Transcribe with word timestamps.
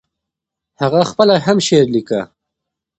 هغه 0.81 1.01
خپله 1.11 1.35
هم 1.45 1.57
شعر 1.67 1.87
ليکه. 1.95 2.21